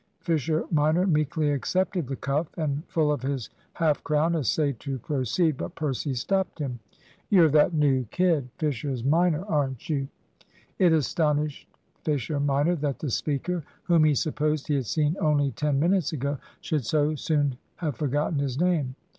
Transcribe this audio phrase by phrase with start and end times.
[0.21, 5.57] Fisher minor meekly accepted the cuff, and, full of his half crown, essayed to proceed.
[5.57, 6.79] But Percy stopped him.
[7.29, 10.07] "You're that new kid, Fisher's minor, aren't you?"
[10.79, 11.69] It astonished
[12.03, 16.39] Fisher minor, that the speaker, whom he supposed he had seen only ten minutes ago,
[16.61, 18.95] should so soon have forgotten his name.